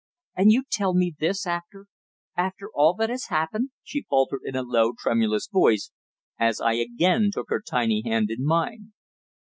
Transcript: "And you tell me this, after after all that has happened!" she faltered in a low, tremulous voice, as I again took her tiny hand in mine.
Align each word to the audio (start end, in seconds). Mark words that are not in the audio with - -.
"And 0.35 0.51
you 0.51 0.63
tell 0.71 0.95
me 0.95 1.13
this, 1.19 1.45
after 1.45 1.85
after 2.35 2.71
all 2.73 2.95
that 2.95 3.11
has 3.11 3.25
happened!" 3.25 3.69
she 3.83 4.07
faltered 4.09 4.39
in 4.43 4.55
a 4.55 4.63
low, 4.63 4.93
tremulous 4.97 5.47
voice, 5.47 5.91
as 6.39 6.59
I 6.59 6.73
again 6.73 7.29
took 7.31 7.49
her 7.51 7.61
tiny 7.61 8.01
hand 8.03 8.31
in 8.31 8.43
mine. 8.43 8.93